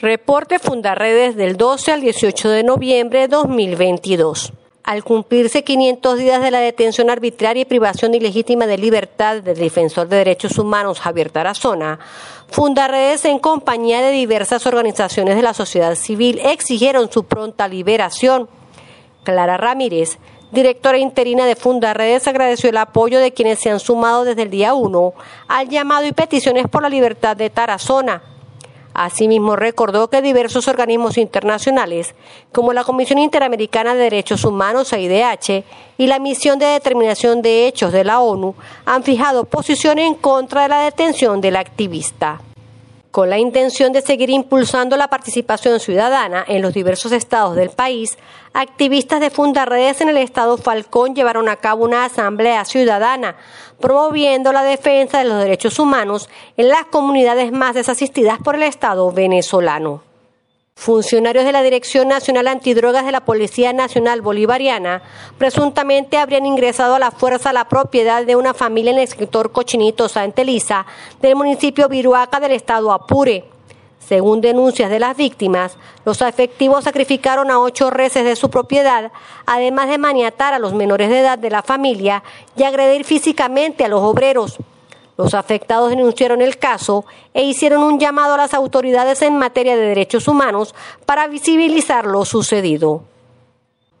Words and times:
Reporte 0.00 0.60
Fundarredes 0.60 1.34
del 1.34 1.56
12 1.56 1.90
al 1.90 2.00
18 2.00 2.50
de 2.50 2.62
noviembre 2.62 3.22
de 3.22 3.26
2022. 3.26 4.52
Al 4.84 5.02
cumplirse 5.02 5.64
500 5.64 6.18
días 6.18 6.40
de 6.40 6.52
la 6.52 6.60
detención 6.60 7.10
arbitraria 7.10 7.62
y 7.62 7.64
privación 7.64 8.14
ilegítima 8.14 8.68
de 8.68 8.78
libertad 8.78 9.42
del 9.42 9.58
defensor 9.58 10.06
de 10.06 10.18
derechos 10.18 10.56
humanos 10.56 11.00
Javier 11.00 11.30
Tarazona, 11.30 11.98
Fundarredes 12.48 13.24
en 13.24 13.40
compañía 13.40 14.00
de 14.00 14.12
diversas 14.12 14.66
organizaciones 14.66 15.34
de 15.34 15.42
la 15.42 15.52
sociedad 15.52 15.96
civil 15.96 16.38
exigieron 16.44 17.10
su 17.10 17.24
pronta 17.24 17.66
liberación. 17.66 18.48
Clara 19.24 19.56
Ramírez, 19.56 20.18
directora 20.52 20.98
interina 20.98 21.44
de 21.44 21.56
Fundarredes, 21.56 22.28
agradeció 22.28 22.70
el 22.70 22.76
apoyo 22.76 23.18
de 23.18 23.32
quienes 23.32 23.58
se 23.58 23.70
han 23.70 23.80
sumado 23.80 24.22
desde 24.22 24.42
el 24.42 24.50
día 24.50 24.74
1 24.74 25.14
al 25.48 25.68
llamado 25.68 26.06
y 26.06 26.12
peticiones 26.12 26.68
por 26.68 26.82
la 26.82 26.88
libertad 26.88 27.36
de 27.36 27.50
Tarazona 27.50 28.37
Asimismo, 29.00 29.54
recordó 29.54 30.10
que 30.10 30.22
diversos 30.22 30.66
organismos 30.66 31.18
internacionales, 31.18 32.16
como 32.50 32.72
la 32.72 32.82
Comisión 32.82 33.20
Interamericana 33.20 33.94
de 33.94 34.02
Derechos 34.02 34.42
Humanos, 34.42 34.92
AIDH, 34.92 35.62
y 35.98 36.08
la 36.08 36.18
Misión 36.18 36.58
de 36.58 36.66
Determinación 36.66 37.40
de 37.40 37.68
Hechos 37.68 37.92
de 37.92 38.02
la 38.02 38.18
ONU, 38.18 38.56
han 38.86 39.04
fijado 39.04 39.44
posición 39.44 40.00
en 40.00 40.16
contra 40.16 40.62
de 40.62 40.68
la 40.70 40.80
detención 40.80 41.40
del 41.40 41.54
activista 41.54 42.40
con 43.10 43.30
la 43.30 43.38
intención 43.38 43.92
de 43.92 44.02
seguir 44.02 44.30
impulsando 44.30 44.96
la 44.96 45.08
participación 45.08 45.80
ciudadana 45.80 46.44
en 46.46 46.62
los 46.62 46.74
diversos 46.74 47.12
estados 47.12 47.56
del 47.56 47.70
país, 47.70 48.18
activistas 48.52 49.20
de 49.20 49.30
Fundarredes 49.30 50.00
en 50.00 50.08
el 50.08 50.18
estado 50.18 50.58
Falcón 50.58 51.14
llevaron 51.14 51.48
a 51.48 51.56
cabo 51.56 51.84
una 51.84 52.04
asamblea 52.04 52.64
ciudadana 52.64 53.36
promoviendo 53.80 54.52
la 54.52 54.62
defensa 54.62 55.18
de 55.18 55.24
los 55.24 55.38
derechos 55.38 55.78
humanos 55.78 56.28
en 56.56 56.68
las 56.68 56.84
comunidades 56.86 57.52
más 57.52 57.74
desasistidas 57.74 58.38
por 58.38 58.56
el 58.56 58.64
estado 58.64 59.10
venezolano. 59.12 60.07
Funcionarios 60.78 61.44
de 61.44 61.50
la 61.50 61.62
Dirección 61.62 62.06
Nacional 62.06 62.46
Antidrogas 62.46 63.04
de 63.04 63.10
la 63.10 63.24
Policía 63.24 63.72
Nacional 63.72 64.20
Bolivariana 64.22 65.02
presuntamente 65.36 66.18
habrían 66.18 66.46
ingresado 66.46 66.94
a 66.94 67.00
la 67.00 67.10
fuerza 67.10 67.50
a 67.50 67.52
la 67.52 67.68
propiedad 67.68 68.24
de 68.24 68.36
una 68.36 68.54
familia 68.54 68.92
en 68.92 69.00
el 69.00 69.08
sector 69.08 69.50
Cochinito 69.50 70.08
Santa 70.08 70.42
Elisa 70.42 70.86
del 71.20 71.34
municipio 71.34 71.88
Viruaca 71.88 72.38
del 72.38 72.52
estado 72.52 72.92
Apure. 72.92 73.44
Según 73.98 74.40
denuncias 74.40 74.88
de 74.88 75.00
las 75.00 75.16
víctimas, 75.16 75.76
los 76.04 76.22
efectivos 76.22 76.84
sacrificaron 76.84 77.50
a 77.50 77.58
ocho 77.58 77.90
reses 77.90 78.24
de 78.24 78.36
su 78.36 78.48
propiedad, 78.48 79.10
además 79.46 79.88
de 79.88 79.98
maniatar 79.98 80.54
a 80.54 80.60
los 80.60 80.74
menores 80.74 81.10
de 81.10 81.18
edad 81.18 81.40
de 81.40 81.50
la 81.50 81.62
familia 81.64 82.22
y 82.56 82.62
agredir 82.62 83.04
físicamente 83.04 83.84
a 83.84 83.88
los 83.88 84.00
obreros. 84.00 84.58
Los 85.18 85.34
afectados 85.34 85.90
denunciaron 85.90 86.40
el 86.42 86.58
caso 86.58 87.04
e 87.34 87.42
hicieron 87.42 87.82
un 87.82 87.98
llamado 87.98 88.34
a 88.34 88.36
las 88.36 88.54
autoridades 88.54 89.20
en 89.22 89.36
materia 89.36 89.76
de 89.76 89.82
derechos 89.82 90.28
humanos 90.28 90.76
para 91.06 91.26
visibilizar 91.26 92.06
lo 92.06 92.24
sucedido. 92.24 93.02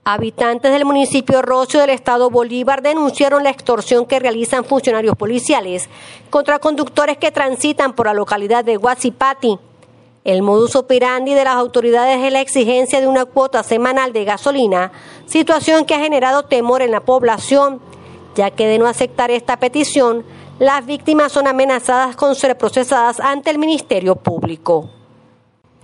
Habitantes 0.04 0.70
del 0.70 0.84
municipio 0.84 1.42
Rocio 1.42 1.80
del 1.80 1.90
estado 1.90 2.30
Bolívar 2.30 2.82
denunciaron 2.82 3.42
la 3.42 3.50
extorsión 3.50 4.06
que 4.06 4.20
realizan 4.20 4.64
funcionarios 4.64 5.16
policiales 5.16 5.88
contra 6.30 6.60
conductores 6.60 7.18
que 7.18 7.32
transitan 7.32 7.94
por 7.94 8.06
la 8.06 8.14
localidad 8.14 8.64
de 8.64 8.76
Guasipati. 8.76 9.58
El 10.22 10.42
modus 10.42 10.76
operandi 10.76 11.34
de 11.34 11.42
las 11.42 11.56
autoridades 11.56 12.24
es 12.24 12.32
la 12.32 12.42
exigencia 12.42 13.00
de 13.00 13.08
una 13.08 13.24
cuota 13.24 13.64
semanal 13.64 14.12
de 14.12 14.24
gasolina, 14.24 14.92
situación 15.26 15.84
que 15.84 15.96
ha 15.96 15.98
generado 15.98 16.44
temor 16.44 16.80
en 16.80 16.92
la 16.92 17.00
población, 17.00 17.80
ya 18.36 18.52
que 18.52 18.68
de 18.68 18.78
no 18.78 18.86
aceptar 18.86 19.32
esta 19.32 19.58
petición, 19.58 20.24
las 20.58 20.84
víctimas 20.84 21.30
son 21.30 21.46
amenazadas 21.46 22.16
con 22.16 22.34
ser 22.34 22.58
procesadas 22.58 23.20
ante 23.20 23.50
el 23.50 23.58
Ministerio 23.58 24.16
Público. 24.16 24.90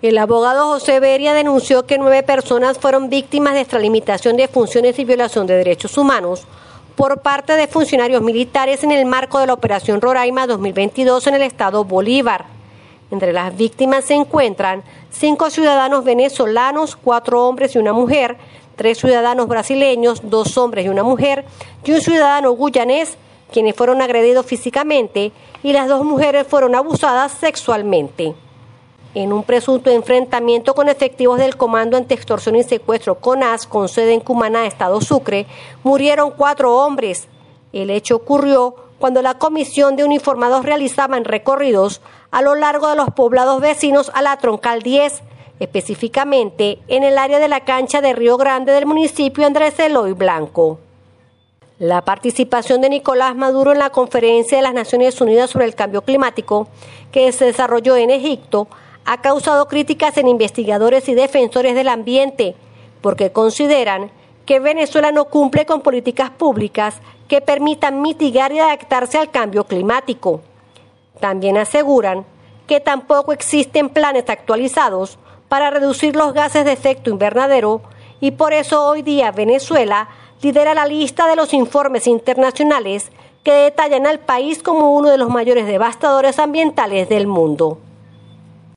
El 0.03 0.19
abogado 0.19 0.67
José 0.67 0.99
Beria 0.99 1.33
denunció 1.33 1.87
que 1.87 1.97
nueve 1.97 2.25
personas 2.25 2.79
fueron 2.79 3.09
víctimas 3.09 3.55
de 3.55 3.61
extralimitación 3.61 4.37
de 4.37 4.49
funciones 4.49 4.99
y 4.99 5.05
violación 5.05 5.47
de 5.47 5.57
derechos 5.57 5.97
humanos 5.97 6.45
por 6.97 7.23
parte 7.23 7.55
de 7.55 7.69
funcionarios 7.69 8.21
militares 8.21 8.83
en 8.83 8.91
el 8.91 9.07
marco 9.07 9.39
de 9.39 9.47
la 9.47 9.55
Operación 9.55 10.01
Roraima 10.01 10.47
2022 10.47 11.29
en 11.29 11.35
el 11.35 11.43
estado 11.43 11.85
Bolívar. 11.85 12.47
Entre 13.13 13.33
las 13.33 13.57
víctimas 13.57 14.07
se 14.07 14.15
encuentran 14.15 14.83
cinco 15.11 15.51
ciudadanos 15.51 16.05
venezolanos, 16.05 16.97
cuatro 16.97 17.47
hombres 17.47 17.77
y 17.77 17.79
una 17.79 17.93
mujer, 17.93 18.37
tres 18.75 18.99
ciudadanos 18.99 19.47
brasileños, 19.47 20.21
dos 20.25 20.59
hombres 20.59 20.85
y 20.85 20.89
una 20.89 21.05
mujer, 21.05 21.45
y 21.85 21.93
un 21.93 22.01
ciudadano 22.01 22.57
guyanés 22.57 23.17
quienes 23.55 23.77
fueron 23.77 24.03
agredidos 24.03 24.47
físicamente 24.47 25.31
y 25.63 25.73
las 25.73 25.87
dos 25.87 26.05
mujeres 26.05 26.45
fueron 26.45 26.75
abusadas 26.75 27.31
sexualmente. 27.31 28.35
En 29.15 29.33
un 29.33 29.45
presunto 29.45 29.91
enfrentamiento 29.91 30.75
con 30.75 30.89
efectivos 30.89 31.39
del 31.39 31.57
Comando 31.57 31.97
ante 31.97 32.15
Extorsión 32.15 32.57
y 32.57 32.65
Secuestro 32.65 33.21
CONAS 33.21 33.69
con 33.69 33.89
sede 33.89 34.13
en 34.13 34.19
Cumaná, 34.19 34.67
Estado 34.67 35.01
Sucre, 35.01 35.47
murieron 35.85 36.33
cuatro 36.33 36.77
hombres. 36.79 37.29
El 37.73 37.91
hecho 37.91 38.17
ocurrió 38.17 38.75
cuando 38.99 39.23
la 39.23 39.35
comisión 39.35 39.95
de 39.95 40.03
uniformados 40.03 40.65
realizaban 40.65 41.25
recorridos 41.25 42.01
a 42.33 42.43
lo 42.43 42.57
largo 42.57 42.89
de 42.89 42.97
los 42.97 43.11
poblados 43.11 43.61
vecinos 43.61 44.11
a 44.15 44.23
la 44.23 44.37
Troncal 44.37 44.83
10, 44.83 45.23
específicamente 45.61 46.81
en 46.89 47.05
el 47.05 47.19
área 47.19 47.39
de 47.39 47.47
la 47.47 47.61
cancha 47.61 48.01
de 48.01 48.15
Río 48.15 48.37
Grande 48.37 48.73
del 48.73 48.87
municipio 48.87 49.47
Andrés 49.47 49.79
Eloy 49.79 50.13
Blanco. 50.13 50.81
La 51.81 52.03
participación 52.03 52.81
de 52.83 52.89
Nicolás 52.89 53.35
Maduro 53.35 53.73
en 53.73 53.81
la 53.81 53.91
Conferencia 53.91 54.59
de 54.59 54.63
las 54.63 54.75
Naciones 54.75 55.21
Unidas 55.21 55.51
sobre 55.51 55.65
el 55.65 55.75
Cambio 55.75 56.03
Climático, 56.03 56.69
que 57.11 57.33
se 57.33 57.47
desarrolló 57.47 57.97
en 57.97 58.11
Egipto, 58.11 58.69
ha 59.05 59.21
causado 59.21 59.67
críticas 59.67 60.17
en 60.17 60.29
investigadores 60.29 61.09
y 61.09 61.15
defensores 61.15 61.75
del 61.75 61.89
ambiente, 61.89 62.55
porque 63.01 63.33
consideran 63.33 64.13
que 64.47 64.61
Venezuela 64.61 65.11
no 65.11 65.25
cumple 65.25 65.67
con 65.67 65.81
políticas 65.81 66.31
públicas 66.31 67.01
que 67.27 67.41
permitan 67.41 68.03
mitigar 68.03 68.53
y 68.53 68.61
adaptarse 68.61 69.19
al 69.19 69.33
cambio 69.33 69.65
climático. 69.65 70.43
También 71.19 71.59
aseguran 71.59 72.25
que 72.69 72.79
tampoco 72.79 73.33
existen 73.33 73.89
planes 73.89 74.31
actualizados 74.31 75.19
para 75.49 75.71
reducir 75.71 76.15
los 76.15 76.35
gases 76.35 76.65
de 76.65 76.73
efecto 76.73 77.11
invernadero 77.11 77.83
y 78.21 78.31
por 78.31 78.53
eso 78.53 78.87
hoy 78.87 79.03
día 79.03 79.33
Venezuela 79.33 80.09
lidera 80.43 80.75
la 80.75 80.87
lista 80.87 81.27
de 81.27 81.37
los 81.37 81.53
informes 81.55 82.07
internacionales 82.07 83.11
que 83.43 83.53
detallan 83.53 84.07
al 84.07 84.21
país 84.21 84.63
como 84.63 84.95
uno 84.95 85.11
de 85.11 85.19
los 85.19 85.29
mayores 85.29 85.67
devastadores 85.67 86.39
ambientales 86.39 87.09
del 87.09 87.27
mundo. 87.27 87.79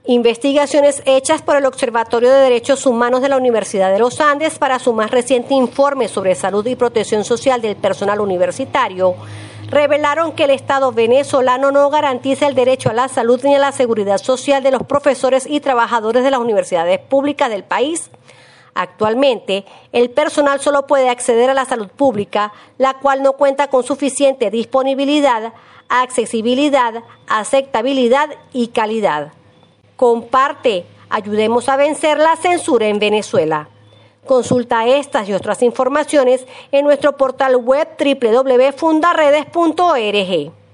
Investigaciones 0.05 1.01
hechas 1.05 1.41
por 1.41 1.57
el 1.57 1.65
Observatorio 1.65 2.31
de 2.31 2.39
Derechos 2.39 2.85
Humanos 2.85 3.21
de 3.21 3.29
la 3.29 3.37
Universidad 3.37 3.91
de 3.91 3.99
los 3.99 4.21
Andes 4.21 4.57
para 4.57 4.79
su 4.79 4.93
más 4.93 5.11
reciente 5.11 5.53
informe 5.53 6.07
sobre 6.07 6.35
salud 6.35 6.65
y 6.65 6.75
protección 6.75 7.25
social 7.25 7.61
del 7.61 7.75
personal 7.75 8.21
universitario 8.21 9.15
revelaron 9.69 10.31
que 10.31 10.45
el 10.45 10.51
Estado 10.51 10.91
venezolano 10.91 11.71
no 11.71 11.89
garantiza 11.89 12.47
el 12.47 12.55
derecho 12.55 12.89
a 12.89 12.93
la 12.93 13.09
salud 13.09 13.41
ni 13.43 13.55
a 13.55 13.59
la 13.59 13.73
seguridad 13.73 14.17
social 14.17 14.63
de 14.63 14.71
los 14.71 14.83
profesores 14.83 15.45
y 15.45 15.59
trabajadores 15.59 16.23
de 16.23 16.31
las 16.31 16.39
universidades 16.39 16.99
públicas 16.99 17.49
del 17.49 17.63
país 17.63 18.09
Actualmente, 18.79 19.65
el 19.91 20.11
personal 20.11 20.59
solo 20.59 20.85
puede 20.85 21.09
acceder 21.09 21.49
a 21.49 21.55
la 21.55 21.65
salud 21.65 21.87
pública, 21.87 22.53
la 22.77 22.93
cual 22.99 23.23
no 23.23 23.33
cuenta 23.33 23.71
con 23.71 23.83
suficiente 23.83 24.51
disponibilidad, 24.51 25.51
accesibilidad, 25.89 27.01
aceptabilidad 27.25 28.29
y 28.53 28.67
calidad. 28.67 29.33
Comparte, 29.95 30.85
ayudemos 31.09 31.69
a 31.69 31.77
vencer 31.77 32.19
la 32.19 32.35
censura 32.35 32.85
en 32.85 32.99
Venezuela. 32.99 33.67
Consulta 34.27 34.85
estas 34.85 35.27
y 35.27 35.33
otras 35.33 35.63
informaciones 35.63 36.45
en 36.71 36.85
nuestro 36.85 37.17
portal 37.17 37.55
web 37.55 37.87
www.fundaredes.org. 37.97 40.66